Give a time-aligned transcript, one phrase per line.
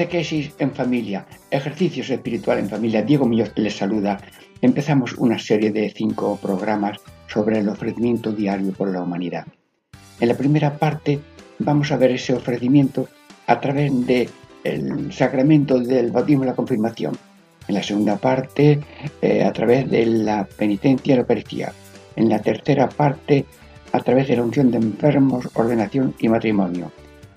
[0.00, 3.02] Catequesis en familia, ejercicios espirituales en familia.
[3.02, 4.18] Diego Muñoz les saluda.
[4.62, 9.44] Empezamos una serie de cinco programas sobre el ofrecimiento diario por la humanidad.
[10.18, 11.20] En la primera parte
[11.58, 13.08] vamos a ver ese ofrecimiento
[13.46, 14.30] a través del
[15.12, 17.14] sacramento del bautismo y la confirmación.
[17.68, 18.80] En la segunda parte,
[19.20, 21.74] eh, a través de la penitencia y la Eucaristía.
[22.16, 23.44] En la tercera parte,
[23.92, 26.90] a través de la unción de enfermos, ordenación y matrimonio.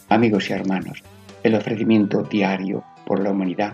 [0.07, 1.03] Amigos y hermanos,
[1.43, 3.73] el ofrecimiento diario por la humanidad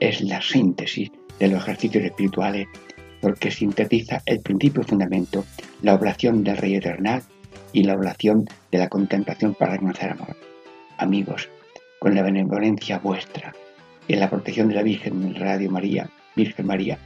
[0.00, 2.66] es la síntesis de los ejercicios espirituales
[3.20, 5.44] porque sintetiza el principio y fundamento,
[5.82, 7.22] la oblación del Rey Eternal
[7.72, 10.36] y la oblación de la contemplación para reconocer amor.
[10.98, 11.48] Amigos,
[11.98, 13.54] con la benevolencia vuestra
[14.08, 16.98] y la protección de la Virgen Radio María, Virgen María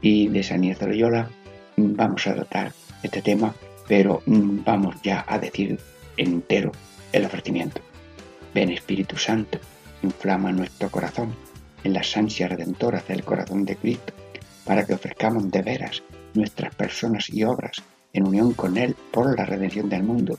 [0.00, 1.28] y de San de Loyola,
[1.76, 3.54] vamos a tratar este tema,
[3.86, 5.78] pero mm, vamos ya a decir
[6.16, 6.72] entero
[7.12, 7.91] el ofrecimiento.
[8.54, 9.58] Ven Espíritu Santo,
[10.02, 11.34] inflama nuestro corazón
[11.84, 14.12] en las ansias redentoras del corazón de Cristo,
[14.66, 16.02] para que ofrezcamos de veras
[16.34, 20.38] nuestras personas y obras en unión con Él por la redención del mundo.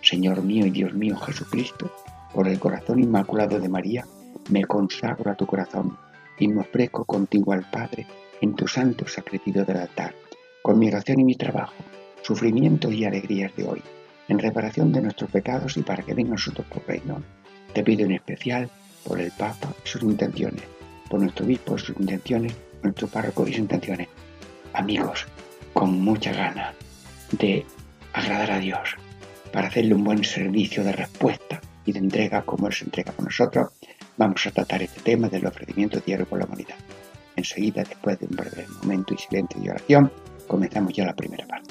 [0.00, 1.92] Señor mío y Dios mío Jesucristo,
[2.32, 4.06] por el corazón inmaculado de María,
[4.48, 5.98] me consagro a tu corazón
[6.38, 8.06] y me ofrezco contigo al Padre
[8.40, 10.14] en tu santo sacrificio del altar,
[10.62, 11.74] con mi oración y mi trabajo,
[12.22, 13.82] sufrimientos y alegrías de hoy,
[14.28, 17.22] en reparación de nuestros pecados y para que venga nosotros por reino
[17.72, 18.70] te pido en especial
[19.04, 20.62] por el Papa y sus intenciones,
[21.08, 24.08] por nuestro obispo y sus intenciones, nuestro párroco y sus intenciones.
[24.72, 25.26] Amigos,
[25.72, 26.74] con mucha gana
[27.32, 27.64] de
[28.12, 28.96] agradar a Dios,
[29.52, 33.26] para hacerle un buen servicio de respuesta y de entrega como Él se entrega con
[33.26, 33.70] nosotros,
[34.16, 36.76] vamos a tratar este tema del ofrecimiento diario por la humanidad.
[37.36, 40.10] Enseguida, después de un breve momento y silencio y oración,
[40.46, 41.61] comenzamos ya la primera parte.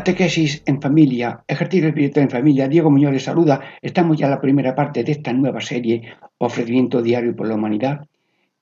[0.00, 2.68] Catequesis en familia, ejercicio espiritual en familia.
[2.68, 3.60] Diego Muñoz les saluda.
[3.82, 8.08] Estamos ya en la primera parte de esta nueva serie, Ofrecimiento Diario por la Humanidad.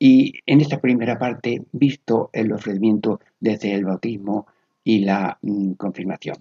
[0.00, 4.48] Y en esta primera parte, visto el ofrecimiento desde el bautismo
[4.82, 6.38] y la mm, confirmación.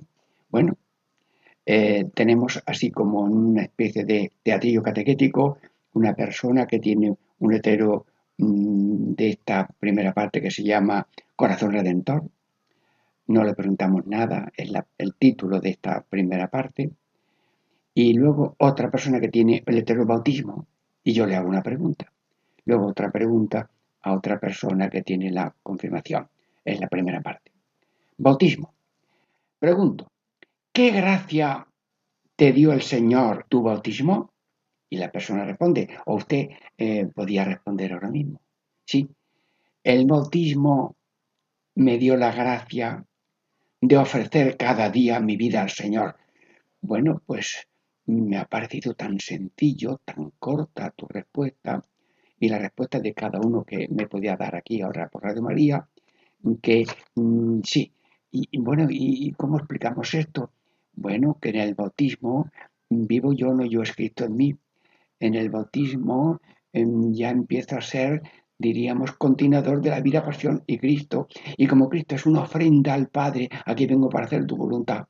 [0.50, 0.76] Bueno,
[1.64, 5.60] eh, tenemos así como una especie de teatrillo catequético,
[5.94, 8.08] una persona que tiene un letrero
[8.40, 11.06] mm, de esta primera parte que se llama
[11.36, 12.24] Corazón Redentor,
[13.28, 16.92] no le preguntamos nada, es el título de esta primera parte.
[17.94, 20.68] Y luego otra persona que tiene el heterobautismo
[21.04, 22.12] y yo le hago una pregunta.
[22.66, 23.70] Luego otra pregunta
[24.02, 26.28] a otra persona que tiene la confirmación.
[26.64, 27.52] Es la primera parte.
[28.18, 28.74] Bautismo.
[29.60, 30.12] Pregunto,
[30.72, 31.68] ¿qué gracia
[32.36, 34.32] te dio el Señor tu bautismo?
[34.90, 38.40] Y la persona responde, o usted eh, podía responder ahora mismo.
[38.86, 39.10] Sí,
[39.84, 40.96] el bautismo
[41.76, 43.06] me dio la gracia
[43.82, 46.16] de ofrecer cada día mi vida al Señor.
[46.82, 47.68] Bueno, pues
[48.06, 51.84] me ha parecido tan sencillo, tan corta tu respuesta
[52.40, 55.88] y la respuesta de cada uno que me podía dar aquí ahora por Radio María,
[56.62, 56.86] que
[57.16, 57.92] mm, sí.
[58.32, 60.52] Y, bueno, ¿y cómo explicamos esto?
[60.94, 62.50] Bueno, que en el bautismo
[62.90, 64.58] vivo yo, no yo escrito en mí.
[65.20, 66.40] En el bautismo
[66.74, 68.22] em, ya empiezo a ser
[68.58, 71.28] diríamos, continuador de la vida, pasión y Cristo.
[71.58, 75.06] Y como Cristo es una ofrenda al Padre, aquí vengo para hacer tu voluntad.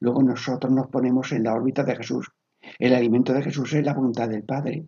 [0.00, 2.30] Luego nosotros nos ponemos en la órbita de Jesús.
[2.78, 4.86] El alimento de Jesús es la voluntad del Padre.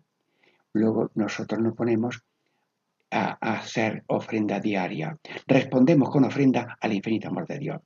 [0.73, 2.23] Luego nosotros nos ponemos
[3.11, 5.17] a, hacer ofrenda diaria.
[5.45, 7.81] Respondemos con ofrenda al infinito amor de Dios.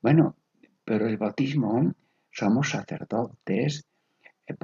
[0.00, 0.36] Bueno,
[0.84, 1.92] pero el bautismo
[2.30, 3.86] somos sacerdotes,
[4.46, 4.54] eh,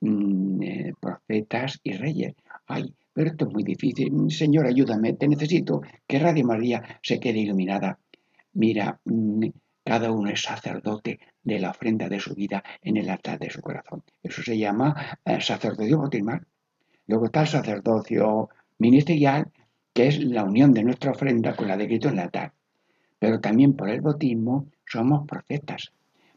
[0.00, 2.34] mm, eh, profetas y reyes.
[2.66, 4.30] Ay, pero esto es muy difícil.
[4.30, 7.98] Señor, ayúdame, te necesito que Radio María se quede iluminada.
[8.54, 9.46] Mira, mm,
[9.84, 13.60] cada uno es sacerdote de la ofrenda de su vida en el altar de su
[13.60, 14.02] corazón.
[14.22, 16.46] Eso se llama eh, sacerdocio bautismal.
[17.06, 19.50] Luego está el sacerdocio ministerial,
[19.92, 22.52] que es la unión de nuestra ofrenda con la de Cristo en el altar.
[23.18, 25.92] Pero también por el bautismo somos profetas.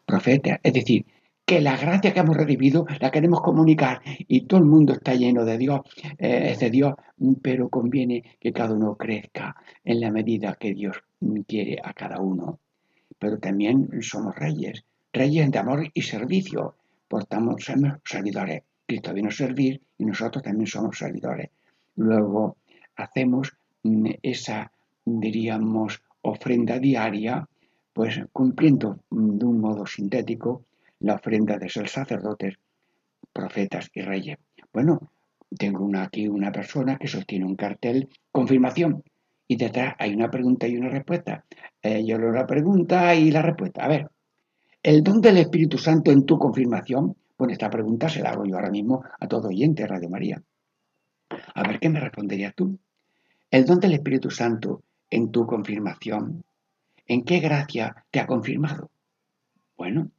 [0.05, 1.05] Profetas, es decir,
[1.47, 5.45] que la gracia que hemos recibido la queremos comunicar y todo el mundo está lleno
[5.45, 5.79] de Dios,
[6.17, 6.93] eh, es de Dios,
[7.41, 9.55] pero conviene que cada uno crezca
[9.85, 10.97] en la medida que Dios
[11.47, 12.59] quiere a cada uno.
[13.17, 14.83] Pero también somos reyes,
[15.13, 16.75] reyes de amor y servicio,
[17.07, 18.63] por tanto somos servidores.
[18.85, 21.49] Cristo vino a servir y nosotros también somos servidores.
[21.95, 22.57] Luego
[22.97, 23.53] hacemos
[23.83, 24.69] mm, esa,
[25.05, 27.47] diríamos, ofrenda diaria,
[27.93, 30.66] pues cumpliendo de un modo sintético
[30.99, 32.55] la ofrenda de ser sacerdotes,
[33.33, 34.37] profetas y reyes.
[34.73, 35.11] Bueno,
[35.57, 39.03] tengo una, aquí una persona que sostiene un cartel, confirmación,
[39.47, 41.45] y detrás hay una pregunta y una respuesta.
[41.81, 43.85] Yo leo la pregunta y la respuesta.
[43.85, 44.09] A ver,
[44.83, 47.15] ¿el don del Espíritu Santo en tu confirmación?
[47.37, 50.43] Bueno, esta pregunta se la hago yo ahora mismo a todo oyente de Radio María.
[51.29, 52.77] A ver qué me responderías tú.
[53.49, 56.43] ¿El don del Espíritu Santo en tu confirmación?
[57.05, 58.89] ¿En qué gracia te ha confirmado?
[59.77, 60.11] Bueno,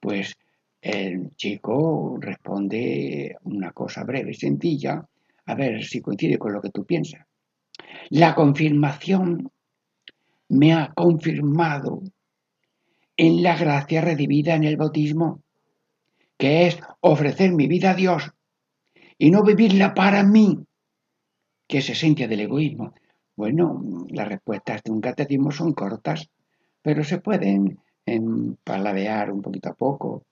[0.00, 0.34] pues
[0.80, 5.06] el chico responde una cosa breve y sencilla,
[5.46, 7.26] a ver si coincide con lo que tú piensas.
[8.08, 9.50] La confirmación
[10.48, 12.02] me ha confirmado
[13.16, 15.42] en la gracia recibida en el bautismo,
[16.38, 18.30] que es ofrecer mi vida a Dios
[19.18, 20.58] y no vivirla para mí,
[21.68, 22.94] que es esencia del egoísmo.
[23.36, 26.30] Bueno, las respuestas de un catecismo son cortas,
[26.82, 30.22] pero se pueden en paladear un poquito a poco.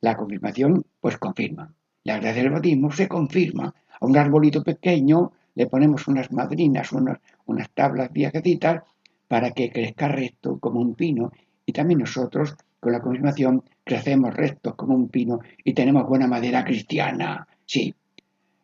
[0.00, 1.72] La confirmación, pues confirma.
[2.04, 3.74] La gracia del bautismo se confirma.
[4.00, 8.82] A un arbolito pequeño le ponemos unas madrinas, unas, unas tablas viajecitas
[9.28, 11.32] para que crezca recto como un pino.
[11.64, 16.64] Y también nosotros, con la confirmación, crecemos rectos como un pino y tenemos buena madera
[16.64, 17.46] cristiana.
[17.64, 17.94] Sí.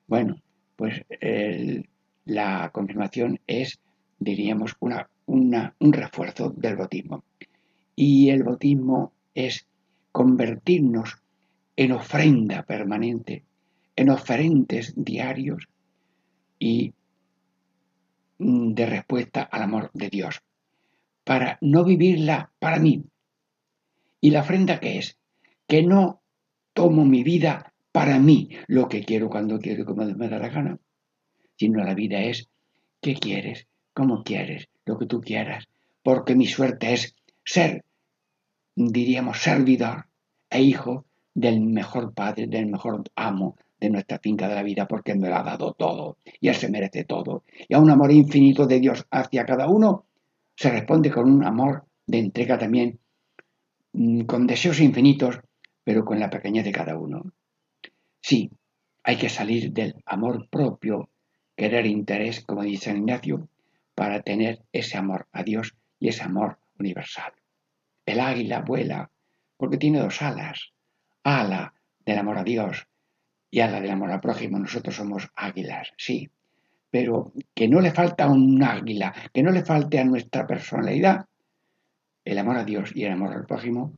[0.06, 0.36] Bueno,
[0.74, 1.02] pues
[2.24, 3.78] la confirmación es,
[4.18, 7.22] diríamos, una, un refuerzo del bautismo.
[8.00, 9.66] Y el bautismo es
[10.12, 11.20] convertirnos
[11.74, 13.44] en ofrenda permanente,
[13.96, 15.68] en oferentes diarios
[16.60, 16.94] y
[18.38, 20.42] de respuesta al amor de Dios,
[21.24, 23.02] para no vivirla para mí.
[24.20, 25.18] ¿Y la ofrenda qué es?
[25.66, 26.22] Que no
[26.74, 30.50] tomo mi vida para mí, lo que quiero cuando quiero y como me da la
[30.50, 30.78] gana,
[31.56, 32.48] sino la vida es
[33.00, 35.68] qué quieres, cómo quieres, lo que tú quieras,
[36.04, 37.82] porque mi suerte es ser
[38.86, 40.06] diríamos, servidor
[40.48, 41.04] e hijo
[41.34, 45.28] del mejor padre, del mejor amo de nuestra finca de la vida, porque Él me
[45.28, 47.44] lo ha dado todo y Él se merece todo.
[47.68, 50.06] Y a un amor infinito de Dios hacia cada uno
[50.56, 52.98] se responde con un amor de entrega también,
[53.92, 55.40] mm, con deseos infinitos,
[55.84, 57.32] pero con la pequeñez de cada uno.
[58.20, 58.50] Sí,
[59.02, 61.08] hay que salir del amor propio,
[61.56, 63.48] querer interés, como dice Ignacio,
[63.94, 67.32] para tener ese amor a Dios y ese amor universal.
[68.08, 69.10] El águila vuela
[69.58, 70.72] porque tiene dos alas.
[71.24, 71.74] Ala
[72.06, 72.86] del amor a Dios
[73.50, 74.58] y ala del amor al prójimo.
[74.58, 76.30] Nosotros somos águilas, sí.
[76.90, 81.26] Pero que no le falta un águila, que no le falte a nuestra personalidad
[82.24, 83.92] el amor a Dios y el amor al prójimo,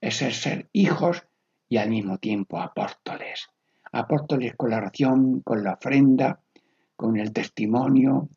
[0.00, 1.24] es ser, ser hijos
[1.68, 3.48] y al mismo tiempo apóstoles.
[3.90, 6.40] Apóstoles con la oración, con la ofrenda,
[6.94, 8.28] con el testimonio,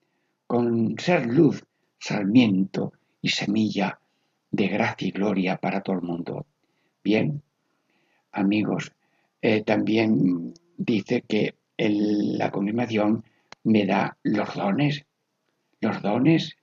[0.47, 1.63] con ser luz,
[1.99, 3.98] sarmiento y semilla
[4.51, 6.45] de gracia y gloria para todo el mundo.
[7.03, 7.41] Bien,
[8.31, 8.91] amigos,
[9.41, 13.23] eh, también dice que la confirmación
[13.63, 15.05] me da los dones,
[15.79, 16.57] los dones,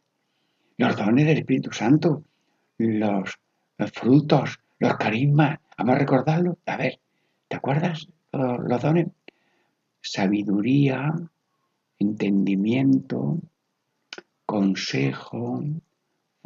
[0.76, 2.24] los dones del Espíritu Santo,
[2.78, 3.38] los,
[3.94, 5.58] frutos, los carismas.
[5.78, 6.58] Vamos a recordarlo.
[6.66, 7.00] A ver,
[7.48, 9.06] ¿te acuerdas los, los dones?
[10.02, 11.14] Sabiduría,
[11.98, 13.38] entendimiento,
[14.44, 15.64] consejo,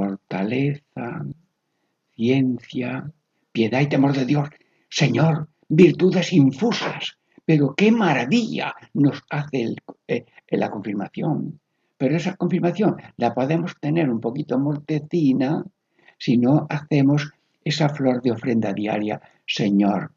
[0.00, 1.26] fortaleza,
[2.16, 3.12] ciencia,
[3.52, 4.48] piedad y temor de Dios.
[4.88, 9.74] Señor, virtudes infusas, Pero qué maravilla nos hace
[10.06, 11.60] eh, la confirmación.
[11.98, 15.64] Pero esa confirmación la podemos tener un poquito mortecina
[16.16, 17.32] si no hacemos
[17.64, 19.20] esa flor de ofrenda diaria.
[19.46, 20.12] Señor,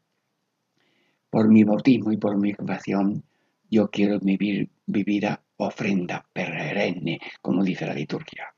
[1.28, 3.24] por mi bautismo y por mi confesión,
[3.68, 8.53] yo quiero vivir mi vida ofrenda perenne, como dice la liturgia.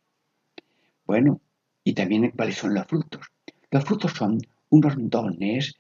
[1.06, 1.40] Bueno,
[1.84, 3.26] y también cuáles son los frutos.
[3.70, 4.38] Los frutos son
[4.70, 5.75] unos dones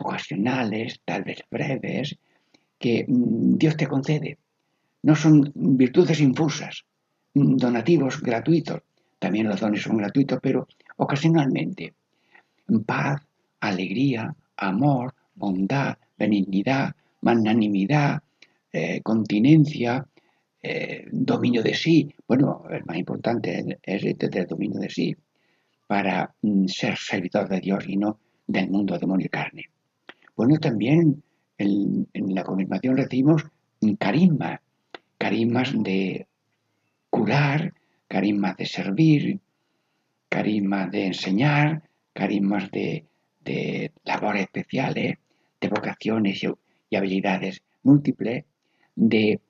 [0.00, 2.16] ocasionales, tal vez breves,
[2.78, 4.38] que mm, Dios te concede.
[5.02, 6.84] No son virtudes infusas,
[7.34, 8.82] mm, donativos gratuitos.
[9.18, 10.66] También los dones son gratuitos, pero
[10.96, 11.94] ocasionalmente.
[12.84, 13.22] Paz,
[13.60, 18.22] alegría, amor, bondad, benignidad, magnanimidad,
[18.72, 20.06] eh, continencia,
[20.66, 22.14] eh, dominio de sí.
[22.26, 25.14] Bueno, el más importante es tener dominio de sí
[25.86, 29.64] para mm, ser servidor de Dios y no del mundo demonio y carne.
[30.34, 31.22] Bueno, también
[31.58, 33.44] en, la confirmación recibimos
[33.98, 34.62] carisma,
[35.18, 36.26] carismas de
[37.10, 37.74] curar,
[38.08, 39.40] carismas de servir,
[40.30, 41.82] carismas de enseñar,
[42.14, 43.04] carismas de,
[44.04, 45.18] labores especiales,
[45.60, 48.44] de vocaciones y, habilidades múltiples,
[48.96, 49.40] de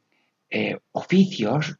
[0.56, 1.76] eh, oficios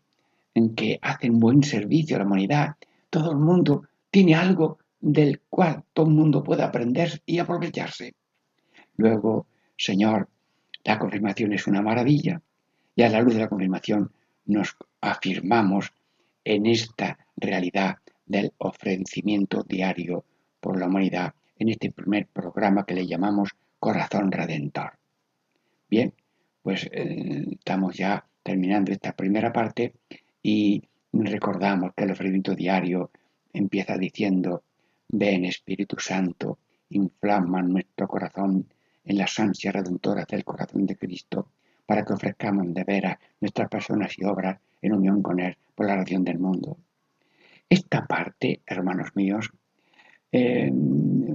[0.53, 2.75] en que hacen buen servicio a la humanidad.
[3.09, 8.15] Todo el mundo tiene algo del cual todo el mundo puede aprender y aprovecharse.
[8.97, 10.29] Luego, Señor,
[10.83, 12.43] la confirmación es una maravilla
[12.97, 14.11] y a la luz de la confirmación
[14.47, 15.93] nos afirmamos
[16.43, 20.25] en esta realidad del ofrecimiento diario
[20.59, 24.99] por la humanidad en este primer programa que le llamamos Corazón Redentor.
[25.89, 26.13] Bien,
[26.61, 29.95] pues eh, estamos ya terminando esta primera parte
[30.43, 33.11] y recordamos que el ofrecimiento diario
[33.53, 34.63] empieza diciendo,
[35.09, 36.59] ven Espíritu Santo,
[36.91, 38.67] inflama nuestro corazón
[39.05, 41.49] en las ansias redentoras del corazón de Cristo,
[41.87, 45.95] para que ofrezcamos de veras nuestras personas y obras en unión con Él por la
[45.95, 46.79] oración del mundo.
[47.69, 49.51] Esta parte, hermanos míos,
[50.33, 50.71] eh,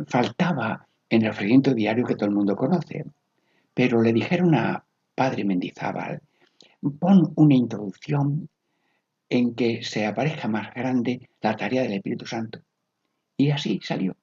[0.07, 3.05] faltaba en el ofrecimiento diario que todo el mundo conoce,
[3.73, 4.83] pero le dijeron a
[5.15, 6.21] Padre Mendizábal,
[6.99, 8.49] pon una introducción
[9.29, 12.59] en que se aparezca más grande la tarea del Espíritu Santo.
[13.37, 14.15] Y así salió.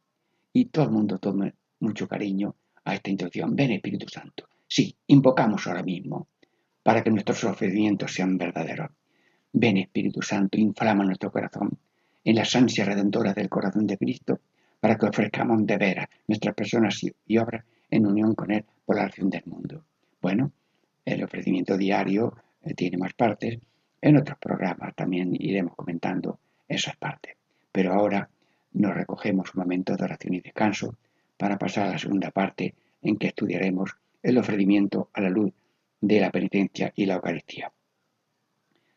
[0.53, 3.55] Y todo el mundo toma mucho cariño a esta introducción.
[3.55, 4.49] Ven Espíritu Santo.
[4.67, 6.29] Sí, invocamos ahora mismo
[6.83, 8.91] para que nuestros ofrecimientos sean verdaderos.
[9.53, 11.79] Ven Espíritu Santo, inflama nuestro corazón
[12.25, 14.41] en las ansias redentoras del corazón de Cristo
[14.81, 19.05] para que ofrezcamos de veras nuestras personas y obras en unión con Él por la
[19.05, 19.85] acción del mundo.
[20.21, 20.53] Bueno,
[21.05, 22.37] el ofrecimiento diario
[22.75, 23.59] tiene más partes.
[24.01, 27.37] En otros programas también iremos comentando esas partes.
[27.73, 28.29] Pero ahora
[28.73, 30.97] nos recogemos un momento de oración y descanso
[31.37, 35.53] para pasar a la segunda parte en que estudiaremos el ofrecimiento a la luz
[36.01, 37.73] de la penitencia y la Eucaristía.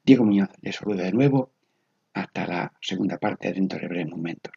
[0.03, 1.51] Diego Muñoz les saluda de nuevo
[2.13, 4.53] hasta la segunda parte dentro de breves momentos.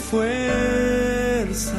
[0.00, 1.76] Fuerza,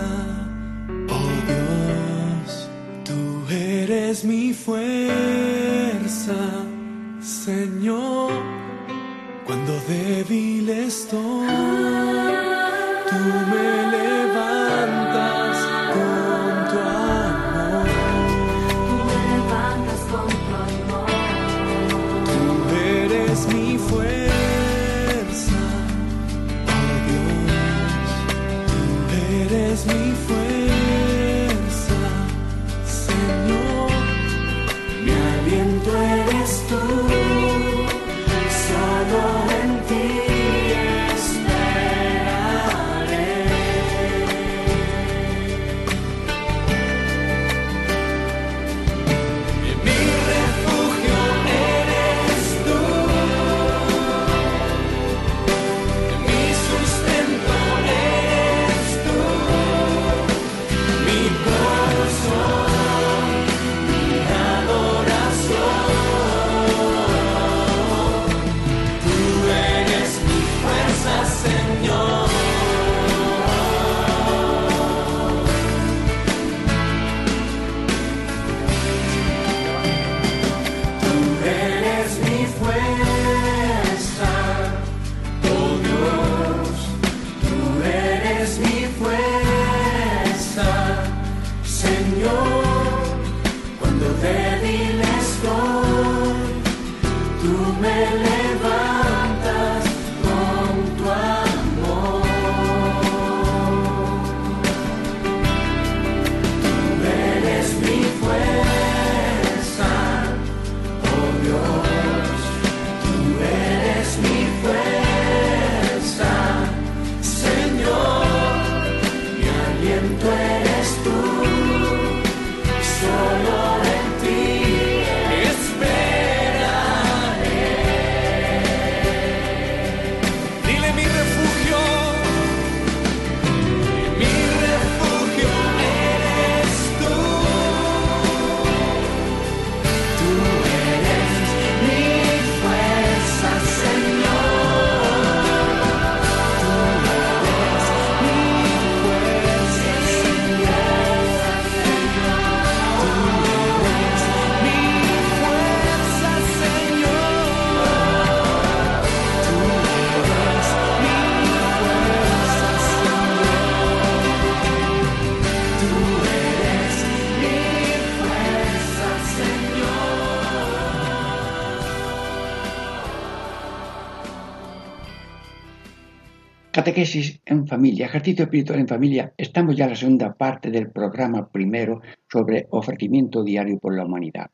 [176.95, 179.33] En familia, ejercicio espiritual en familia.
[179.35, 184.51] Estamos ya en la segunda parte del programa primero sobre ofrecimiento diario por la humanidad,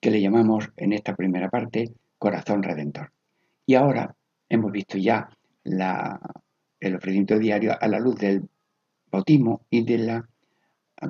[0.00, 3.12] que le llamamos en esta primera parte corazón redentor.
[3.66, 4.16] Y ahora
[4.48, 5.30] hemos visto ya
[5.62, 8.48] el ofrecimiento diario a la luz del
[9.08, 10.28] bautismo y de la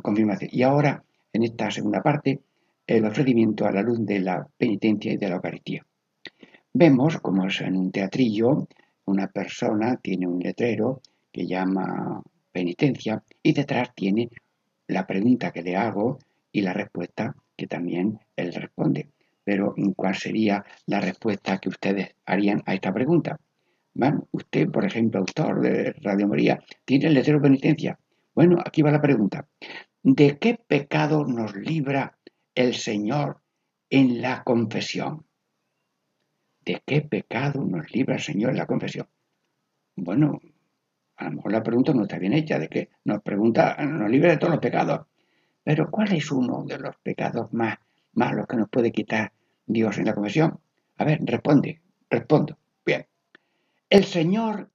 [0.03, 0.51] confirmación.
[0.53, 2.39] Y ahora, en esta segunda parte,
[2.87, 5.87] el ofrecimiento a la luz de la penitencia y de la Eucaristía.
[6.75, 8.69] Vemos, como es en un teatrillo,
[9.11, 14.31] una persona tiene un letrero que llama penitencia y detrás tiene
[14.87, 16.19] la pregunta que le hago
[16.53, 19.11] y la respuesta que también él responde.
[19.45, 23.39] Pero ¿cuál sería la respuesta que ustedes harían a esta pregunta?
[23.95, 27.99] Bueno, usted, por ejemplo, autor de Radio María, tiene el letrero penitencia.
[28.35, 29.47] Bueno, aquí va la pregunta.
[30.03, 32.17] ¿De qué pecado nos libra
[32.55, 33.43] el Señor
[33.91, 35.27] en la confesión?
[36.65, 39.09] ¿De qué pecado nos libra el Señor en la confesión?
[39.97, 40.41] Bueno,
[41.17, 44.31] a lo mejor la pregunta no está bien hecha, de que nos pregunta, nos libra
[44.31, 45.07] de todos los pecados.
[45.63, 47.79] Pero ¿cuál es uno de los pecados más
[48.13, 49.33] malos que nos puede quitar
[49.67, 50.61] Dios en la confesión?
[50.97, 52.59] A ver, responde, respondo.
[52.85, 53.07] Bien.
[53.89, 54.71] El Señor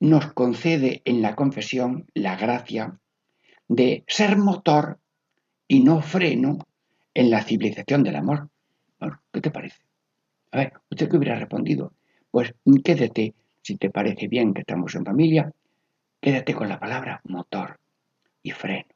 [0.00, 2.98] nos concede en la confesión la gracia
[3.68, 4.98] de ser motor
[5.68, 6.58] y no freno
[7.14, 8.48] en la civilización del amor.
[9.32, 9.89] ¿Qué te parece?
[10.52, 11.92] A ver, ¿usted qué hubiera respondido?
[12.30, 15.52] Pues quédate, si te parece bien que estamos en familia,
[16.20, 17.78] quédate con la palabra motor
[18.42, 18.86] y freno.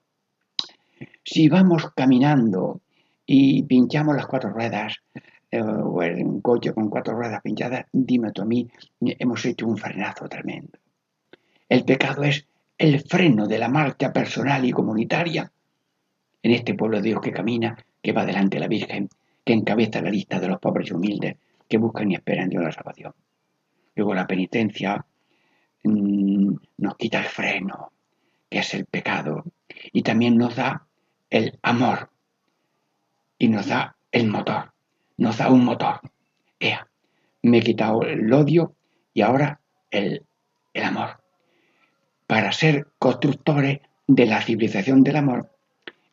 [1.22, 2.80] Si vamos caminando
[3.26, 4.96] y pinchamos las cuatro ruedas,
[5.50, 8.68] eh, o en un coche con cuatro ruedas pinchadas, dime tú a mí,
[9.00, 10.78] hemos hecho un frenazo tremendo.
[11.68, 15.50] El pecado es el freno de la marcha personal y comunitaria
[16.42, 19.08] en este pueblo de Dios que camina, que va delante de la Virgen,
[19.44, 21.37] que encabeza la lista de los pobres y humildes
[21.68, 23.12] que buscan y esperan Dios la salvación.
[23.94, 25.04] Luego la penitencia
[25.83, 27.92] mm, nos quita el freno,
[28.50, 29.44] que es el pecado,
[29.92, 30.87] y también nos da
[31.30, 32.11] el amor,
[33.38, 34.72] y nos da el motor,
[35.16, 36.00] nos da un motor.
[36.59, 36.88] Ea,
[37.42, 38.74] me he quitado el odio
[39.12, 40.24] y ahora el,
[40.72, 41.22] el amor,
[42.26, 45.50] para ser constructores de la civilización del amor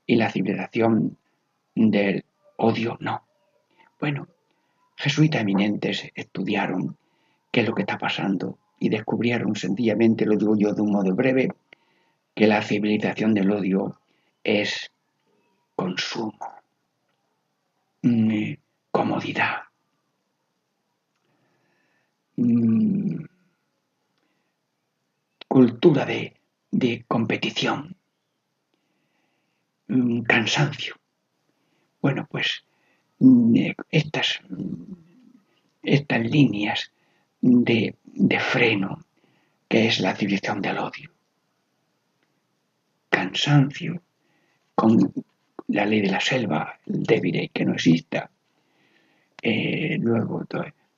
[0.06, 1.18] y la civilización
[1.76, 2.26] del
[2.62, 3.26] odio no.
[4.00, 4.28] Bueno,
[4.96, 6.98] jesuitas eminentes estudiaron
[7.52, 11.14] qué es lo que está pasando y descubrieron sencillamente, lo digo yo de un modo
[11.16, 11.50] breve,
[12.36, 14.00] que la civilización del odio
[14.44, 14.92] es
[15.76, 16.38] consumo,
[18.04, 18.54] mm,
[18.92, 19.62] comodidad,
[22.38, 23.26] mm,
[25.48, 26.40] cultura de,
[26.72, 27.96] de competición,
[29.88, 31.01] mm, cansancio.
[32.02, 32.64] Bueno, pues
[33.92, 34.42] estas,
[35.84, 36.92] estas líneas
[37.42, 37.96] de,
[38.40, 39.06] freno
[39.68, 41.12] que es la civilización del odio.
[43.10, 44.02] Cansancio,
[44.74, 45.14] con
[45.68, 48.30] la ley de la selva, el débil que no exista.
[49.42, 50.46] Eh, luego,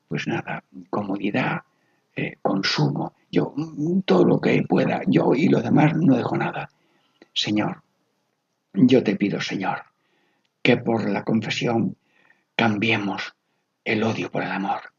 [0.08, 1.62] pues nada, comodidad,
[2.16, 3.14] eh, consumo.
[3.32, 3.54] Yo,
[4.06, 6.70] todo lo que pueda, yo y los demás no dejo nada.
[7.34, 7.82] Señor,
[8.74, 9.84] yo te pido, Señor,
[10.64, 11.98] que por la confesión
[12.56, 13.36] cambiemos
[13.84, 14.94] el odio por el amor.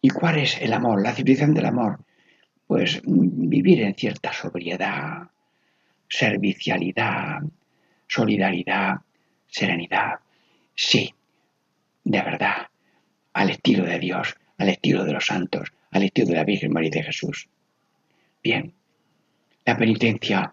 [0.00, 1.00] ¿Y cuál es el amor?
[1.02, 2.00] La civilización del amor.
[2.66, 5.30] Pues vivir en cierta sobriedad,
[6.08, 7.40] servicialidad,
[8.06, 8.96] solidaridad,
[9.46, 10.18] serenidad.
[10.74, 11.14] Sí,
[12.04, 12.66] de verdad,
[13.32, 16.90] al estilo de Dios, al estilo de los santos, al estilo de la Virgen María
[16.90, 17.48] de Jesús.
[18.42, 18.74] Bien,
[19.64, 20.52] la penitencia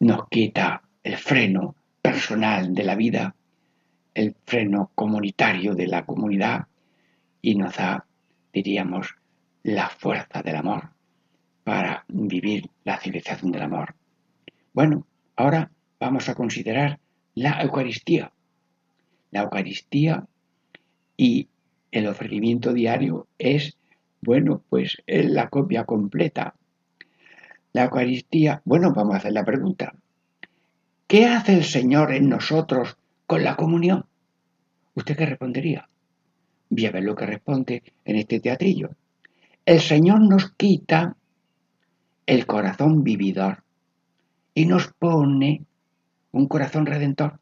[0.00, 3.34] nos quita el freno personal de la vida
[4.16, 6.68] el freno comunitario de la comunidad
[7.42, 8.06] y nos da,
[8.50, 9.14] diríamos,
[9.62, 10.88] la fuerza del amor
[11.64, 13.94] para vivir la civilización del amor.
[14.72, 16.98] Bueno, ahora vamos a considerar
[17.34, 18.32] la Eucaristía.
[19.32, 20.26] La Eucaristía
[21.18, 21.48] y
[21.92, 23.76] el ofrecimiento diario es,
[24.22, 26.54] bueno, pues es la copia completa.
[27.74, 29.94] La Eucaristía, bueno, vamos a hacer la pregunta.
[31.06, 34.06] ¿Qué hace el Señor en nosotros con la comunión.
[34.94, 35.88] ¿Usted qué respondería?
[36.70, 38.90] Voy a ver lo que responde en este teatrillo.
[39.64, 41.16] El Señor nos quita
[42.24, 43.62] el corazón vividor
[44.54, 45.64] y nos pone
[46.32, 47.38] un corazón redentor.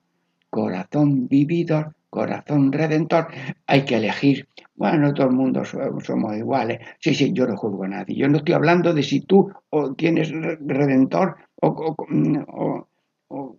[0.50, 3.28] Corazón vividor, corazón redentor.
[3.66, 4.48] Hay que elegir.
[4.76, 6.80] Bueno, todo el mundo somos iguales.
[6.98, 8.16] Sí, sí, yo no juzgo a nadie.
[8.16, 9.52] Yo no estoy hablando de si tú
[9.96, 12.86] tienes redentor o,
[13.28, 13.58] o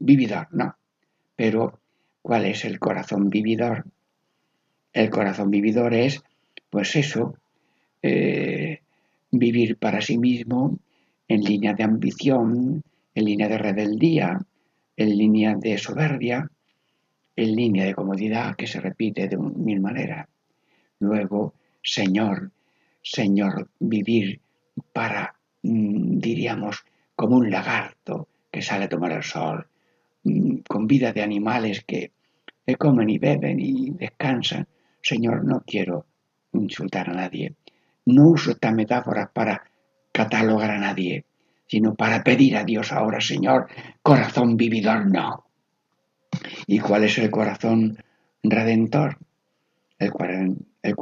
[0.00, 0.48] vividor.
[0.52, 0.74] No.
[1.36, 1.78] Pero,
[2.22, 3.84] ¿cuál es el corazón vividor?
[4.92, 6.22] El corazón vividor es,
[6.70, 7.36] pues eso,
[8.02, 8.80] eh,
[9.30, 10.78] vivir para sí mismo
[11.28, 12.82] en línea de ambición,
[13.14, 14.40] en línea de rebeldía,
[14.96, 16.50] en línea de soberbia,
[17.36, 20.26] en línea de comodidad que se repite de mil maneras.
[21.00, 22.50] Luego, Señor,
[23.02, 24.40] Señor, vivir
[24.92, 29.66] para, mm, diríamos, como un lagarto que sale a tomar el sol,
[30.68, 32.12] con vida de animales que
[32.78, 34.66] comen y beben y descansan.
[35.02, 36.06] Señor, no quiero
[36.52, 37.54] insultar a nadie.
[38.06, 39.62] No uso estas metáforas para
[40.12, 41.24] catalogar a nadie,
[41.66, 43.68] sino para pedir a Dios ahora, Señor,
[44.02, 45.44] corazón vividor no.
[46.66, 47.98] ¿Y cuál es el corazón
[48.42, 49.18] redentor?
[49.98, 50.12] El,
[50.82, 50.96] el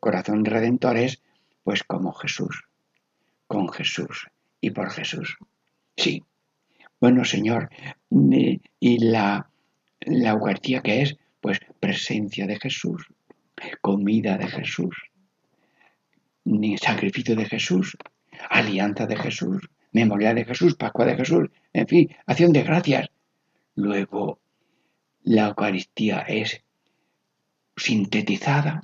[0.00, 1.22] corazón redentor es
[1.64, 2.64] pues como Jesús,
[3.46, 4.28] con Jesús
[4.60, 5.36] y por Jesús.
[5.96, 6.22] Sí.
[7.00, 7.70] Bueno, Señor,
[8.10, 9.50] y la,
[10.00, 13.06] la Eucaristía que es, pues presencia de Jesús,
[13.80, 14.96] comida de Jesús,
[16.80, 17.96] sacrificio de Jesús,
[18.50, 23.08] alianza de Jesús, memoria de Jesús, Pascua de Jesús, en fin, acción de gracias.
[23.74, 24.38] Luego,
[25.22, 26.62] la Eucaristía es
[27.76, 28.82] sintetizada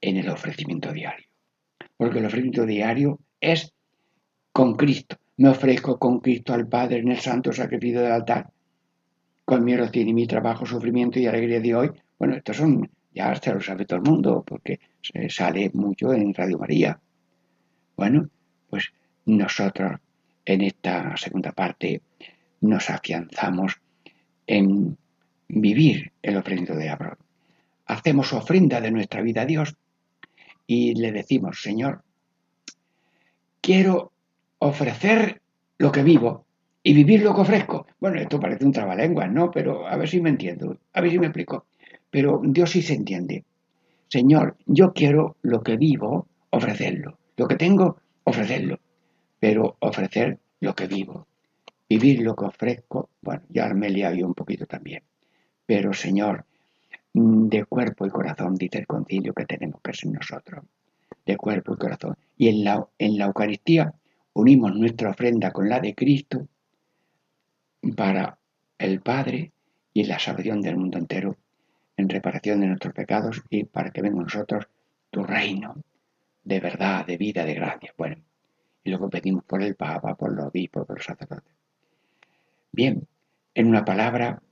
[0.00, 1.28] en el ofrecimiento diario.
[1.96, 3.72] Porque el ofrecimiento diario es
[4.52, 5.16] con Cristo.
[5.36, 8.50] Me ofrezco con Cristo al Padre en el santo sacrificio del altar.
[9.44, 11.90] Con mi oración y mi trabajo, sufrimiento y alegría de hoy.
[12.18, 14.80] Bueno, estos son, ya se lo sabe todo el mundo, porque
[15.28, 16.98] sale mucho en Radio María.
[17.96, 18.28] Bueno,
[18.70, 18.92] pues
[19.26, 20.00] nosotros
[20.44, 22.00] en esta segunda parte
[22.60, 23.80] nos afianzamos
[24.46, 24.96] en
[25.48, 27.18] vivir el ofrendo de Abraham.
[27.86, 29.76] Hacemos ofrenda de nuestra vida a Dios
[30.66, 32.02] y le decimos, Señor,
[33.60, 34.13] quiero
[34.66, 35.40] ofrecer
[35.78, 36.46] lo que vivo
[36.82, 37.86] y vivir lo que ofrezco.
[38.00, 39.50] Bueno, esto parece un trabalenguas, ¿no?
[39.50, 41.66] Pero a ver si me entiendo, a ver si me explico.
[42.10, 43.44] Pero Dios sí se entiende.
[44.08, 47.18] Señor, yo quiero lo que vivo, ofrecerlo.
[47.36, 48.78] Lo que tengo, ofrecerlo
[49.44, 51.26] pero ofrecer lo que vivo.
[51.86, 55.02] Vivir lo que ofrezco, bueno, ya me he un poquito también.
[55.66, 56.46] Pero Señor,
[57.12, 60.64] de cuerpo y corazón, dice el concilio que tenemos que ser nosotros,
[61.26, 62.16] de cuerpo y corazón.
[62.38, 63.92] Y en la, en la Eucaristía
[64.34, 66.46] unimos nuestra ofrenda con la de Cristo
[67.96, 68.38] para
[68.78, 69.52] el Padre
[69.92, 71.36] y la salvación del mundo entero,
[71.96, 74.66] en reparación de nuestros pecados y para que venga a nosotros
[75.10, 75.76] tu reino
[76.42, 77.94] de verdad, de vida, de gracia.
[77.96, 78.16] Bueno,
[78.82, 81.54] y luego pedimos por el Papa, por los obispos, por los sacerdotes.
[82.72, 83.06] Bien,
[83.54, 84.42] en una palabra,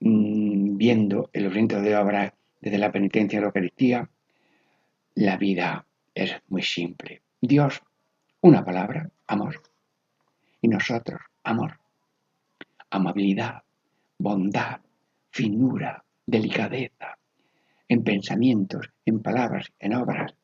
[0.00, 4.10] mm, viendo el oriente de obra desde la penitencia y la Eucaristía,
[5.14, 7.22] la vida es muy simple.
[7.40, 7.80] Dios,
[8.40, 9.62] una palabra, amor.
[10.60, 11.78] Y nosotros, amor.
[12.90, 13.62] Amabilidad,
[14.18, 14.80] bondad,
[15.30, 17.16] finura, delicadeza,
[17.88, 20.34] en pensamientos, en palabras, en obras,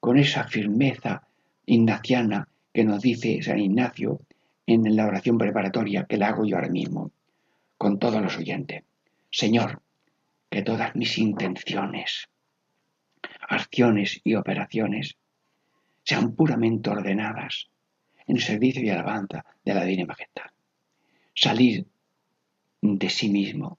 [0.00, 1.28] con esa firmeza
[1.66, 4.20] ignaciana que nos dice San Ignacio
[4.66, 7.10] en la oración preparatoria que la hago yo ahora mismo,
[7.76, 8.84] con todos los oyentes.
[9.30, 9.82] Señor,
[10.48, 12.28] que todas mis intenciones,
[13.48, 15.16] acciones y operaciones
[16.02, 17.68] sean puramente ordenadas
[18.26, 20.50] en servicio y alabanza de la Divina Majestad.
[21.34, 21.86] Salir
[22.80, 23.78] de sí mismo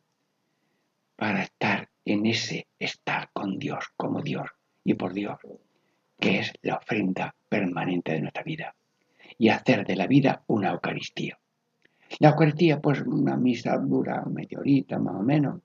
[1.15, 4.49] para estar en ese estar con Dios, como Dios
[4.84, 5.38] y por Dios,
[6.19, 8.75] que es la ofrenda permanente de nuestra vida
[9.38, 11.38] y hacer de la vida una Eucaristía.
[12.19, 15.62] La Eucaristía, pues una misa dura media horita más o menos,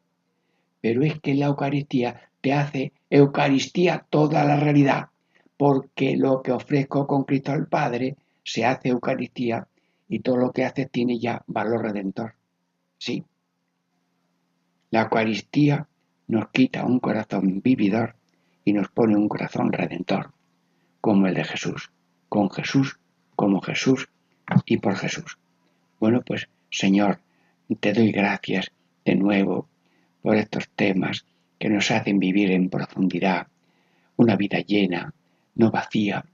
[0.81, 5.09] pero es que la Eucaristía te hace Eucaristía toda la realidad,
[5.57, 8.17] porque lo que ofrezco con Cristo al Padre
[8.51, 9.69] se hace Eucaristía
[10.09, 12.35] y todo lo que haces tiene ya valor redentor.
[12.99, 13.25] Sí.
[14.91, 15.87] La Eucaristía
[16.27, 18.17] nos quita un corazón vividor
[18.65, 20.33] y nos pone un corazón redentor,
[21.01, 21.93] como el de Jesús.
[22.29, 22.99] Con Jesús
[23.37, 24.09] como Jesús
[24.67, 25.39] y por Jesús.
[25.99, 27.21] Bueno, pues Señor,
[27.79, 28.71] te doy gracias
[29.05, 29.67] de nuevo
[30.23, 31.25] por estos temas
[31.59, 33.47] que nos hacen vivir en profundidad
[34.17, 35.15] una vida llena,
[35.55, 36.27] no vacía,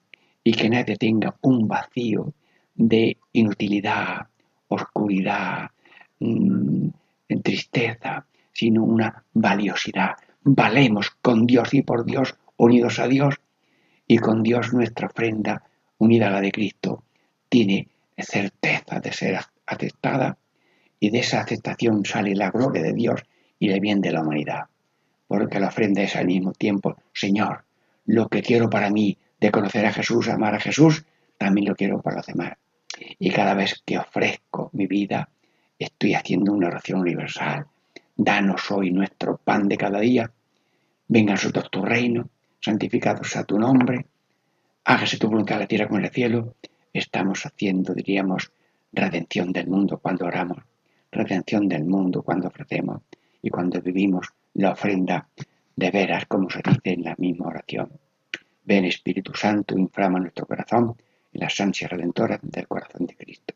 [0.46, 2.32] y que nadie tenga un vacío
[2.72, 4.28] de inutilidad,
[4.68, 5.72] oscuridad,
[6.20, 6.88] mm,
[7.42, 10.12] tristeza, sino una valiosidad.
[10.44, 13.35] Valemos con Dios y por Dios, unidos a Dios,
[14.06, 15.64] y con Dios nuestra ofrenda
[15.98, 17.02] unida a la de Cristo,
[17.48, 20.38] tiene certeza de ser aceptada
[21.00, 23.20] y de esa aceptación sale la gloria de Dios
[23.59, 24.66] y el bien de la humanidad.
[25.26, 27.64] Porque la ofrenda es al mismo tiempo, Señor,
[28.04, 31.05] lo que quiero para mí de conocer a Jesús, amar a Jesús,
[31.38, 32.55] también lo quiero para los demás.
[33.18, 35.29] Y cada vez que ofrezco mi vida,
[35.79, 37.66] estoy haciendo una oración universal.
[38.16, 40.31] Danos hoy nuestro pan de cada día.
[41.09, 42.29] Venga a nosotros tu reino,
[42.61, 44.07] santificado sea tu nombre
[44.87, 46.55] hágase tu voluntad en la tierra como en el cielo,
[46.92, 48.53] estamos haciendo, diríamos,
[48.92, 50.59] redención del mundo cuando oramos,
[51.11, 53.03] redención del mundo cuando ofrecemos
[53.42, 55.29] y cuando vivimos la ofrenda
[55.75, 57.90] de veras, como se dice en la misma oración.
[58.66, 60.96] Ven Espíritu Santo, inflama nuestro corazón
[61.33, 63.55] en las ansias redentoras del corazón de Cristo.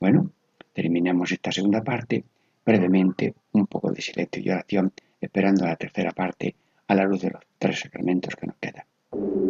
[0.00, 0.30] Bueno,
[0.72, 2.24] terminamos esta segunda parte,
[2.64, 6.54] brevemente un poco de silencio y oración, esperando la tercera parte
[6.86, 9.47] a la luz de los tres sacramentos que nos quedan.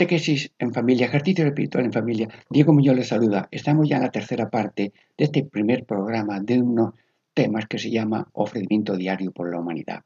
[0.00, 2.26] Catequesis en familia, ejercicio espiritual en familia.
[2.48, 3.46] Diego Muñoz les saluda.
[3.50, 6.94] Estamos ya en la tercera parte de este primer programa de unos
[7.34, 10.02] temas que se llama ofrecimiento diario por la humanidad.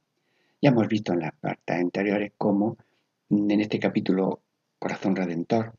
[0.61, 2.77] Ya hemos visto en las partes anteriores cómo
[3.31, 4.41] en este capítulo
[4.81, 5.75] Corazón Redentor,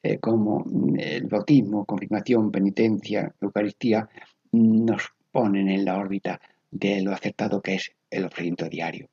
[0.00, 0.64] eh, cómo
[0.96, 4.08] el bautismo, confirmación, penitencia, Eucaristía
[4.52, 9.08] nos ponen en la órbita de lo acertado que es el ofrecimiento diario.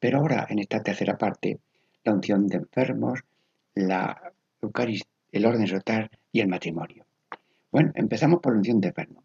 [0.00, 1.60] Pero ahora, en esta tercera parte,
[2.02, 3.20] la unción de enfermos,
[3.74, 7.04] la Eucaristía, el orden rotar y el matrimonio.
[7.70, 9.24] Bueno, empezamos por la unción de enfermo.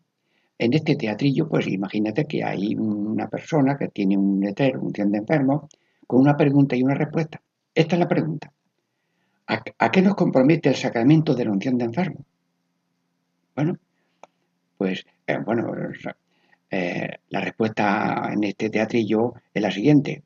[0.58, 5.20] En este teatrillo, pues imagínate que hay una persona que tiene un letrero, unción de
[5.20, 5.70] enfermo,
[6.06, 7.42] con una pregunta y una respuesta.
[7.74, 8.52] Esta es la pregunta.
[9.48, 12.26] ¿A, qué nos compromete el sacramento de la unción de enfermo?
[13.56, 13.78] Bueno,
[14.78, 15.72] pues, eh, bueno,
[16.70, 20.24] eh, la respuesta en este teatrillo es la siguiente.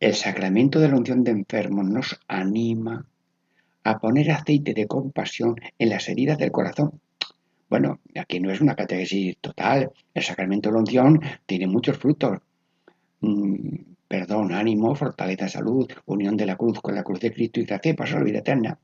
[0.00, 3.04] El sacramento de la unción de enfermos nos anima
[3.84, 6.98] a poner aceite de compasión en las heridas del corazón.
[7.68, 9.90] Bueno, aquí no es una catequesis total.
[10.14, 12.38] El sacramento de la unción tiene muchos frutos.
[13.20, 13.76] Mm,
[14.08, 17.94] perdón, ánimo, fortaleza, salud, unión de la cruz con la cruz de Cristo y gracia
[17.94, 18.78] para la vida eterna.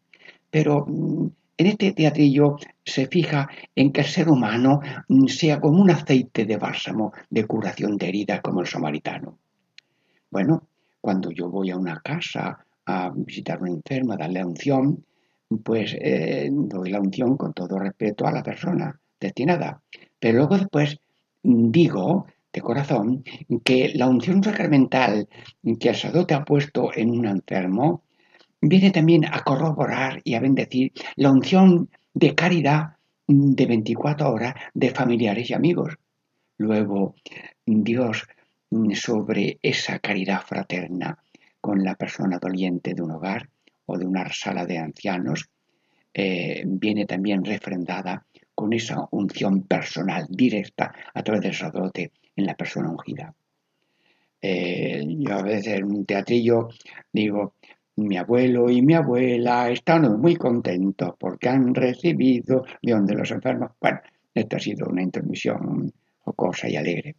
[0.50, 5.80] Pero mm, en este teatrillo se fija en que el ser humano mm, sea como
[5.80, 9.38] un aceite de bálsamo de curación de heridas como el samaritano.
[10.30, 10.68] Bueno,
[11.06, 15.04] cuando yo voy a una casa a visitar a una enferma, a darle unción,
[15.62, 19.80] pues eh, doy la unción con todo respeto a la persona destinada.
[20.18, 20.98] Pero luego después
[21.44, 23.22] digo de corazón
[23.62, 25.28] que la unción sacramental
[25.78, 28.02] que el sacerdote ha puesto en un enfermo
[28.60, 32.96] viene también a corroborar y a bendecir la unción de caridad
[33.28, 35.98] de 24 horas de familiares y amigos.
[36.58, 37.14] Luego,
[37.64, 38.26] Dios
[38.94, 41.18] sobre esa caridad fraterna
[41.60, 43.48] con la persona doliente de un hogar
[43.86, 45.48] o de una sala de ancianos,
[46.12, 48.24] eh, viene también refrendada
[48.54, 53.34] con esa unción personal directa a través del sacerdote en la persona ungida.
[54.40, 56.68] Eh, yo a veces en un teatrillo
[57.12, 57.54] digo,
[57.96, 63.72] mi abuelo y mi abuela están muy contentos porque han recibido de los Enfermos.
[63.80, 64.00] Bueno,
[64.34, 67.16] esta ha sido una intermisión jocosa y alegre.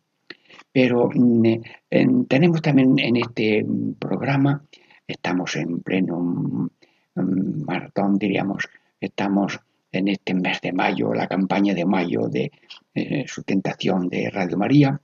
[0.77, 3.65] Pero mm, tenemos también en este
[3.97, 4.63] programa,
[5.07, 6.69] estamos en pleno mm,
[7.15, 8.69] mm, maratón, diríamos,
[9.01, 9.59] estamos
[9.91, 12.51] en este mes de mayo, la campaña de mayo de
[12.93, 15.01] eh, sustentación de Radio María,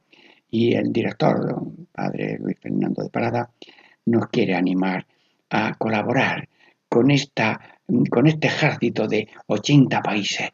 [0.47, 3.49] y el director, padre Luis Fernando de Parada,
[4.05, 5.07] nos quiere animar
[5.49, 6.49] a colaborar
[6.87, 7.79] con, esta,
[8.11, 10.51] con este ejército de 80 países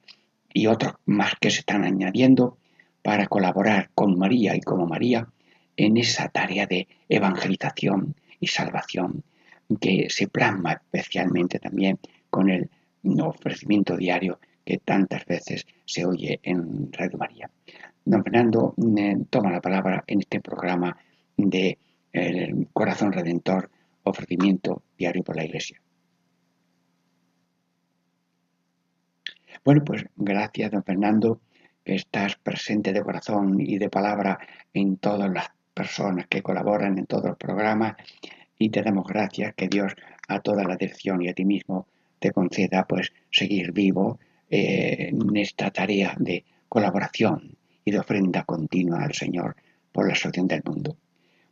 [0.53, 2.57] y otros más que se están añadiendo
[3.01, 5.27] para colaborar con María y como María
[5.77, 9.23] en esa tarea de evangelización y salvación
[9.79, 12.69] que se plasma especialmente también con el
[13.21, 17.49] ofrecimiento diario que tantas veces se oye en Radio María.
[18.05, 20.97] Don Fernando eh, toma la palabra en este programa
[21.37, 21.77] de
[22.11, 23.69] El Corazón Redentor,
[24.03, 25.81] ofrecimiento diario por la Iglesia.
[29.63, 31.41] Bueno, pues gracias, don Fernando,
[31.95, 34.39] estás presente de corazón y de palabra
[34.73, 37.95] en todas las personas que colaboran en todos los programas
[38.57, 39.93] y te damos gracias que Dios
[40.27, 41.87] a toda la dirección y a ti mismo
[42.19, 49.03] te conceda pues seguir vivo eh, en esta tarea de colaboración y de ofrenda continua
[49.03, 49.55] al Señor
[49.91, 50.97] por la salvación del mundo.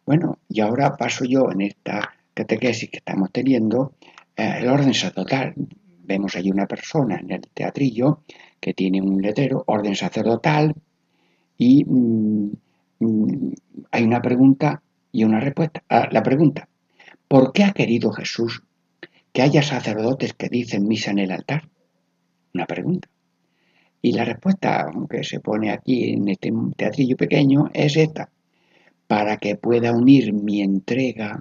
[0.05, 3.93] Bueno, y ahora paso yo en esta catequesis que estamos teniendo
[4.35, 5.53] eh, el orden sacerdotal.
[6.03, 8.23] Vemos ahí una persona en el teatrillo
[8.59, 10.75] que tiene un letrero, orden sacerdotal,
[11.57, 12.51] y mm,
[12.99, 13.51] mm,
[13.91, 15.83] hay una pregunta y una respuesta.
[15.89, 16.67] Ah, la pregunta,
[17.27, 18.63] ¿por qué ha querido Jesús
[19.33, 21.69] que haya sacerdotes que dicen misa en el altar?
[22.53, 23.07] Una pregunta.
[24.01, 28.29] Y la respuesta, aunque se pone aquí en este teatrillo pequeño, es esta.
[29.07, 31.39] Para que pueda unir mi entrega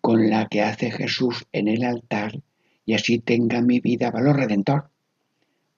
[0.00, 2.40] con la que hace Jesús en el altar
[2.86, 4.89] y así tenga mi vida valor redentor.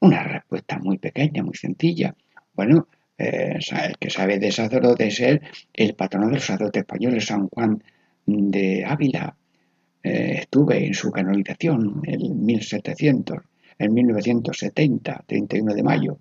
[0.03, 2.13] Una respuesta muy pequeña, muy sencilla.
[2.55, 7.81] Bueno, eh, el que sabe de sacerdote es el patrono del sacerdote español, San Juan
[8.27, 9.37] de Ávila.
[10.03, 13.39] Eh, estuve en su canonización en 1700
[13.79, 16.19] en 1970, 31 de mayo,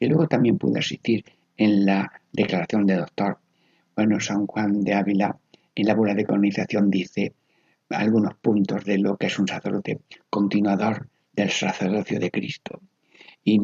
[0.00, 1.24] y luego también pude asistir
[1.56, 3.38] en la declaración de doctor.
[3.94, 5.38] Bueno, San Juan de Ávila
[5.76, 7.34] en la bula de colonización dice
[7.88, 12.80] algunos puntos de lo que es un sacerdote continuador del sacerdocio de Cristo.
[13.44, 13.60] Y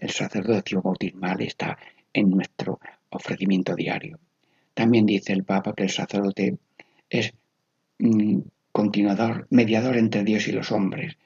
[0.00, 1.78] el sacerdocio bautismal está
[2.12, 2.80] en nuestro
[3.10, 4.18] ofrecimiento diario.
[4.74, 6.58] También dice el Papa que el sacerdote
[7.08, 7.32] es
[7.98, 8.38] mm,
[8.72, 11.16] continuador, mediador entre Dios y los hombres.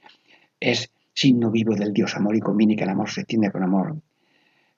[0.60, 3.96] Es signo vivo del Dios amor y conviene que el amor se extiende con amor.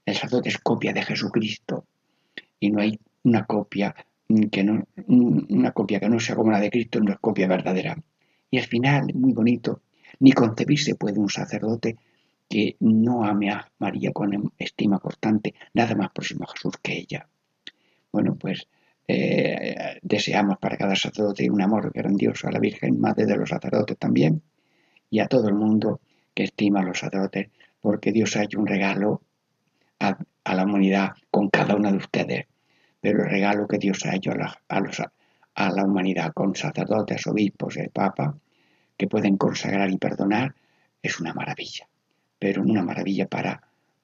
[0.04, 1.84] El sacerdote es copia de Jesucristo
[2.60, 3.94] y no hay una copia
[4.50, 7.96] que no, una copia que no sea como la de Cristo, no es copia verdadera.
[8.50, 9.80] Y al final, muy bonito,
[10.20, 11.96] ni concebirse puede un sacerdote
[12.48, 17.28] que no ame a María con estima constante, nada más próximo a Jesús que ella.
[18.10, 18.66] Bueno, pues
[19.06, 23.98] eh, deseamos para cada sacerdote un amor grandioso a la Virgen, Madre de los sacerdotes
[23.98, 24.42] también,
[25.10, 26.00] y a todo el mundo
[26.34, 27.48] que estima a los sacerdotes,
[27.80, 29.22] porque Dios ha hecho un regalo
[29.98, 30.16] a,
[30.54, 32.46] la humanidad con cada uno de ustedes.
[33.00, 34.60] Pero el regalo que Dios ha hecho a la,
[35.54, 38.36] a, la humanidad con sacerdotes, obispos el Papa,
[38.96, 40.54] que pueden consagrar y perdonar,
[41.02, 41.88] es una maravilla.
[42.38, 43.62] Pero una maravilla para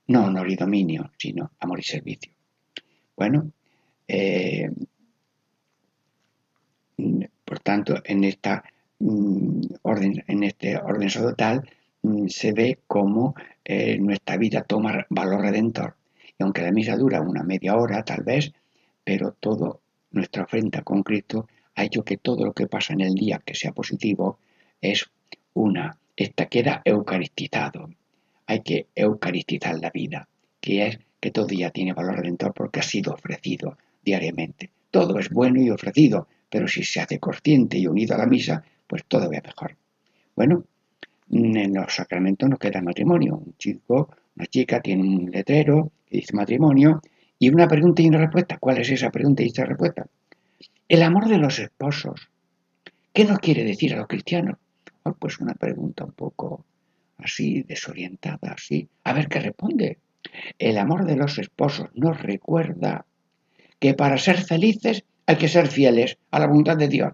[0.09, 2.32] no honor y dominio, sino amor y servicio.
[3.16, 3.51] Bueno,
[4.09, 4.70] eh,
[7.45, 8.64] por tanto, en esta
[8.99, 11.64] mm, orden, en este orden sacerdotal,
[12.05, 15.97] Mm, se ve como eh, nuestra vida toma valor redentor.
[16.39, 18.53] Y aunque la misa dura una media hora, tal vez,
[19.03, 19.80] pero todo
[20.11, 23.55] nuestra ofrenda con Cristo ha hecho que todo lo que pasa en el día que
[23.55, 24.39] sea positivo
[24.82, 25.11] es
[25.55, 27.89] una, esta queda eucaristizado.
[28.47, 30.28] Hay que eucaristizar la vida,
[30.61, 34.70] que es que todo día tiene valor redentor porque ha sido ofrecido diariamente.
[34.90, 38.62] Todo es bueno y ofrecido, pero si se hace consciente y unido a la misa,
[38.86, 39.76] pues todo va mejor.
[40.36, 40.64] Bueno,
[41.30, 43.36] en los sacramentos no queda matrimonio.
[43.36, 47.01] Un chico, una chica tiene un letrero que dice matrimonio
[47.38, 48.59] y una pregunta y una respuesta.
[48.59, 50.07] ¿Cuál es esa pregunta y esa respuesta?
[50.88, 52.28] El amor de los esposos.
[53.12, 54.59] ¿Qué nos quiere decir a los cristianos?
[55.05, 56.64] Oh, pues una pregunta un poco
[57.19, 58.89] así, desorientada, así.
[59.05, 59.99] A ver qué responde.
[60.59, 63.07] El amor de los esposos nos recuerda
[63.79, 67.12] que para ser felices hay que ser fieles a la voluntad de Dios.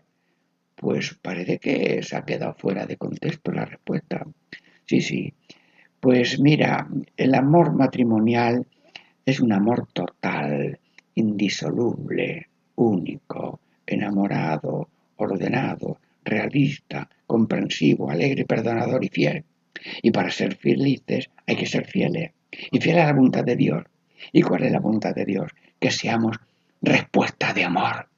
[0.77, 4.27] Pues parece que se ha quedado fuera de contexto la respuesta.
[4.87, 5.35] Sí, sí.
[6.01, 8.67] Pues mira, el amor matrimonial
[9.27, 10.79] es un amor total,
[11.15, 19.45] indisoluble, único, enamorado, ordenado, realista, comprensivo, alegre, perdonador y fiel.
[20.03, 22.33] Y para ser felices hay que ser fieles.
[22.71, 23.85] Y fieles a la voluntad de Dios.
[24.33, 25.51] ¿Y cuál es la voluntad de Dios?
[25.79, 26.37] Que seamos
[26.83, 28.11] respuesta de amor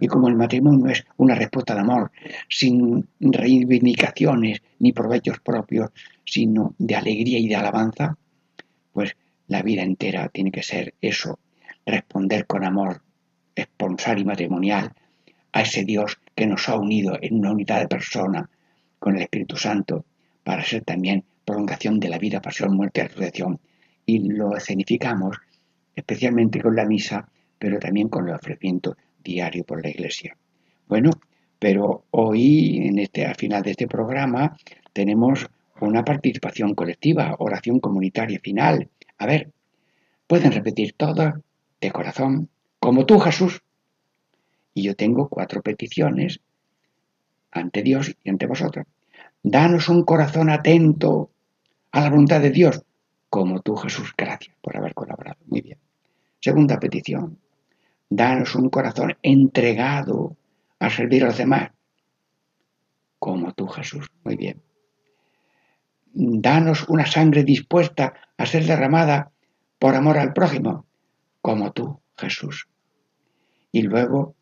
[0.00, 2.10] y como el matrimonio es una respuesta de amor,
[2.48, 5.90] sin reivindicaciones ni provechos propios,
[6.24, 8.16] sino de alegría y de alabanza,
[8.92, 9.16] pues
[9.48, 11.38] la vida entera tiene que ser eso,
[11.84, 13.02] responder con amor
[13.54, 14.92] esponsal y matrimonial
[15.52, 18.48] a ese Dios que nos ha unido en una unidad de persona
[18.98, 20.04] con el Espíritu Santo
[20.44, 23.60] para ser también prolongación de la vida, pasión, muerte y resurrección.
[24.06, 25.38] Y lo escenificamos
[25.96, 27.28] especialmente con la misa,
[27.58, 30.36] pero también con el ofrecimiento diario por la Iglesia.
[30.86, 31.10] Bueno,
[31.58, 34.56] pero hoy, en este, al final de este programa,
[34.92, 35.46] tenemos
[35.80, 38.90] una participación colectiva, oración comunitaria final.
[39.18, 39.50] A ver,
[40.26, 41.32] pueden repetir todo
[41.80, 43.62] de corazón, como tú, Jesús.
[44.74, 46.40] Y yo tengo cuatro peticiones
[47.50, 48.86] ante Dios y ante vosotros.
[49.46, 51.30] Danos un corazón atento
[51.92, 52.82] a la voluntad de Dios,
[53.28, 54.14] como tú, Jesús.
[54.16, 55.36] Gracias por haber colaborado.
[55.46, 55.78] Muy bien.
[56.40, 57.38] Segunda petición.
[58.08, 60.34] Danos un corazón entregado
[60.78, 61.72] a servir a los demás,
[63.18, 64.06] como tú, Jesús.
[64.24, 64.62] Muy bien.
[66.14, 69.30] Danos una sangre dispuesta a ser derramada
[69.78, 70.86] por amor al prójimo,
[71.42, 72.66] como tú, Jesús.
[73.70, 74.36] Y luego,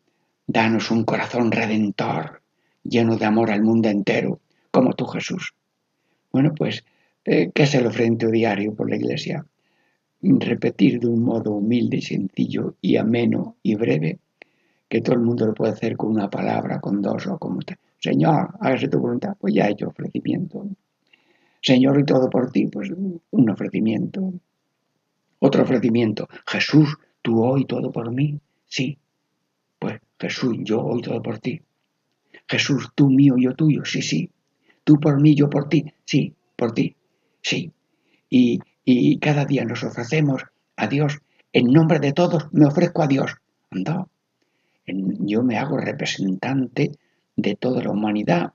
[0.47, 2.41] danos un corazón redentor,
[2.83, 4.39] lleno de amor al mundo entero,
[4.73, 5.53] como tú, Jesús.
[6.31, 6.83] Bueno, pues,
[7.25, 9.45] eh, ¿qué es el ofrendo diario por la Iglesia?
[10.19, 14.19] Repetir de un modo humilde, sencillo y ameno y breve,
[14.89, 17.75] que todo el mundo lo puede hacer con una palabra, con dos o como usted.
[17.99, 20.65] Señor, hágase tu voluntad, pues ya he hecho ofrecimiento.
[21.61, 24.33] Señor, y todo por ti, pues un ofrecimiento.
[25.37, 26.27] Otro ofrecimiento.
[26.47, 28.39] Jesús, tú hoy todo por mí.
[28.65, 28.97] Sí,
[29.77, 31.61] pues Jesús, yo hoy todo por ti.
[32.47, 33.85] Jesús, tú mío, yo tuyo.
[33.85, 34.32] Sí, sí.
[34.83, 35.93] Tú por mí, yo por ti.
[36.05, 36.95] Sí, por ti.
[37.41, 37.71] Sí.
[38.29, 40.43] Y, y cada día nos ofrecemos
[40.75, 41.19] a Dios.
[41.51, 43.35] En nombre de todos me ofrezco a Dios.
[43.69, 44.07] Anda.
[44.85, 46.91] Yo me hago representante
[47.35, 48.53] de toda la humanidad.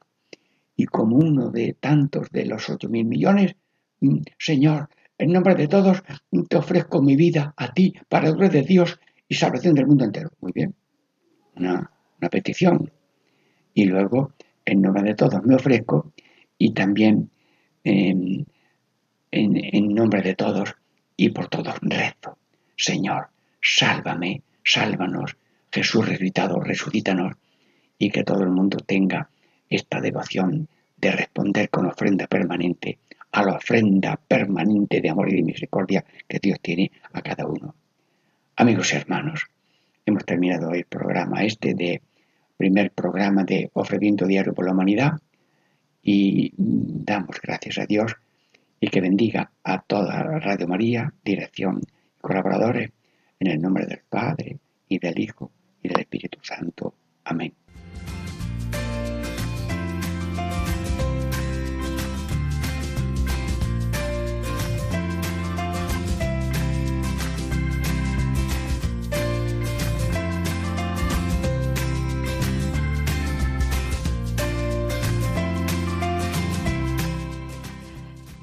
[0.76, 3.56] Y como uno de tantos de los ocho mil millones,
[4.00, 6.02] mm, Señor, en nombre de todos,
[6.48, 10.04] te ofrezco mi vida a ti para el gloria de Dios y salvación del mundo
[10.04, 10.30] entero.
[10.40, 10.74] Muy bien.
[11.56, 11.90] Una,
[12.30, 12.90] petición.
[13.74, 14.32] Y luego,
[14.68, 16.12] en nombre de todos, me ofrezco
[16.58, 17.30] y también
[17.84, 18.46] en,
[19.94, 20.74] nombre de todos
[21.16, 22.38] y por todos rezo.
[22.76, 23.28] Señor,
[23.60, 25.36] sálvame, sálvanos.
[25.70, 27.34] Jesús resucitado, resucítanos
[27.98, 29.28] y que todo el mundo tenga
[29.68, 32.98] esta devoción de responder con ofrenda permanente
[33.32, 37.74] a la ofrenda permanente de amor y de misericordia que Dios tiene a cada uno.
[38.56, 39.46] Amigos y hermanos,
[40.06, 42.00] hemos terminado el programa este de
[42.58, 45.12] primer programa de ofrecimiento diario por la humanidad
[46.02, 48.14] y damos gracias a Dios
[48.80, 52.90] y que bendiga a toda Radio María, dirección y colaboradores
[53.40, 55.50] en el nombre del Padre y del Hijo
[55.82, 56.94] y del Espíritu Santo.
[57.24, 57.54] Amén.